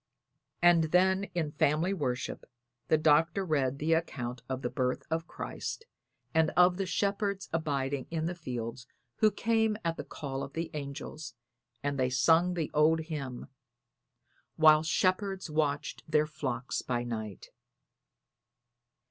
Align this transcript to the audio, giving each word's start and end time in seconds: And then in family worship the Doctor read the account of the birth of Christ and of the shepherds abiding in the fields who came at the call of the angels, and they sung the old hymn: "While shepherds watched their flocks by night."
And 0.63 0.85
then 0.85 1.25
in 1.35 1.51
family 1.51 1.93
worship 1.93 2.45
the 2.87 2.97
Doctor 2.97 3.45
read 3.45 3.77
the 3.77 3.93
account 3.93 4.41
of 4.49 4.63
the 4.63 4.69
birth 4.71 5.03
of 5.11 5.27
Christ 5.27 5.85
and 6.33 6.49
of 6.57 6.77
the 6.77 6.87
shepherds 6.87 7.49
abiding 7.53 8.07
in 8.09 8.25
the 8.25 8.33
fields 8.33 8.87
who 9.17 9.29
came 9.29 9.77
at 9.85 9.97
the 9.97 10.03
call 10.03 10.41
of 10.41 10.53
the 10.53 10.71
angels, 10.73 11.35
and 11.83 11.99
they 11.99 12.09
sung 12.09 12.55
the 12.55 12.71
old 12.73 13.01
hymn: 13.01 13.45
"While 14.55 14.81
shepherds 14.81 15.51
watched 15.51 16.01
their 16.09 16.25
flocks 16.25 16.81
by 16.81 17.03
night." 17.03 17.51